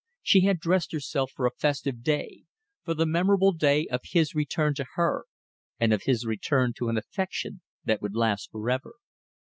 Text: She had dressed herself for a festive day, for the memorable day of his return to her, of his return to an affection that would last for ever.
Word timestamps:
She 0.23 0.41
had 0.45 0.59
dressed 0.59 0.93
herself 0.93 1.31
for 1.31 1.45
a 1.45 1.51
festive 1.55 2.01
day, 2.01 2.45
for 2.83 2.95
the 2.95 3.05
memorable 3.05 3.51
day 3.51 3.85
of 3.85 4.01
his 4.03 4.33
return 4.33 4.73
to 4.73 4.85
her, 4.95 5.25
of 5.79 6.01
his 6.01 6.25
return 6.25 6.73
to 6.77 6.89
an 6.89 6.97
affection 6.97 7.61
that 7.83 8.01
would 8.01 8.15
last 8.15 8.49
for 8.49 8.67
ever. 8.71 8.95